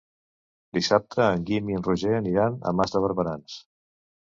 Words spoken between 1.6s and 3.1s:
i en Roger aniran a Mas de